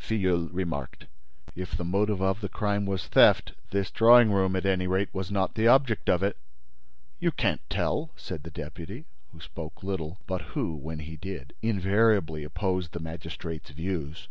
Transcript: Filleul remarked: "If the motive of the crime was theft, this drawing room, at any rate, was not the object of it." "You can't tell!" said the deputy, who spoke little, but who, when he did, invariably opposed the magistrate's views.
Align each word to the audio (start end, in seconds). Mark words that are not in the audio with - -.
Filleul 0.00 0.48
remarked: 0.52 1.06
"If 1.56 1.76
the 1.76 1.82
motive 1.84 2.22
of 2.22 2.40
the 2.40 2.48
crime 2.48 2.86
was 2.86 3.08
theft, 3.08 3.54
this 3.72 3.90
drawing 3.90 4.30
room, 4.30 4.54
at 4.54 4.64
any 4.64 4.86
rate, 4.86 5.12
was 5.12 5.28
not 5.28 5.56
the 5.56 5.66
object 5.66 6.08
of 6.08 6.22
it." 6.22 6.36
"You 7.18 7.32
can't 7.32 7.68
tell!" 7.68 8.12
said 8.14 8.44
the 8.44 8.50
deputy, 8.52 9.06
who 9.32 9.40
spoke 9.40 9.82
little, 9.82 10.20
but 10.28 10.40
who, 10.54 10.76
when 10.76 11.00
he 11.00 11.16
did, 11.16 11.52
invariably 11.62 12.44
opposed 12.44 12.92
the 12.92 13.00
magistrate's 13.00 13.70
views. 13.70 14.28